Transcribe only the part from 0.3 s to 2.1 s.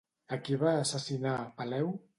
A qui va assassinar, Peleu?